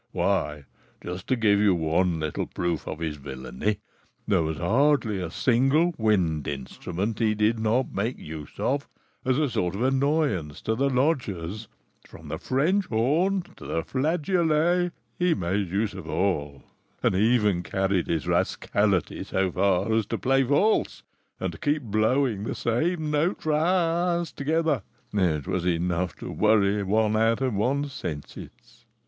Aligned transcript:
Why, 0.13 0.65
just 1.03 1.27
to 1.27 1.35
give 1.35 1.59
you 1.59 1.75
one 1.75 2.19
little 2.21 2.47
proof 2.47 2.87
of 2.87 2.97
his 2.97 3.17
villainy, 3.17 3.81
there 4.27 4.41
was 4.41 4.57
hardly 4.57 5.19
a 5.19 5.29
single 5.29 5.93
wind 5.95 6.47
instrument 6.47 7.19
he 7.19 7.35
did 7.35 7.59
not 7.59 7.93
make 7.93 8.17
use 8.17 8.57
of 8.59 8.89
as 9.23 9.37
a 9.37 9.47
sort 9.47 9.75
of 9.75 9.83
annoyance 9.83 10.59
to 10.63 10.73
the 10.73 10.89
lodgers; 10.89 11.67
from 12.07 12.29
the 12.29 12.39
French 12.39 12.87
horn 12.87 13.43
to 13.57 13.65
the 13.67 13.83
flageolet, 13.83 14.91
he 15.19 15.35
made 15.35 15.69
use 15.69 15.93
of 15.93 16.09
all, 16.09 16.63
and 17.03 17.13
even 17.13 17.61
carried 17.61 18.07
his 18.07 18.27
rascality 18.27 19.23
so 19.23 19.51
far 19.51 19.93
as 19.93 20.07
to 20.07 20.17
play 20.17 20.43
false 20.43 21.03
and 21.39 21.51
to 21.51 21.59
keep 21.59 21.83
blowing 21.83 22.41
the 22.43 22.55
same 22.55 23.11
note 23.11 23.43
for 23.43 23.53
hours 23.53 24.31
together; 24.31 24.81
it 25.13 25.45
was 25.45 25.63
enough 25.63 26.15
to 26.15 26.31
worry 26.31 26.81
one 26.81 27.15
out 27.15 27.39
of 27.41 27.53
one's 27.53 27.93
senses. 27.93 28.87